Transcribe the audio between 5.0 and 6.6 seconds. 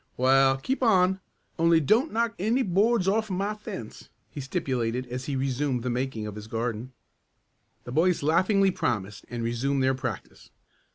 as he resumed the making of his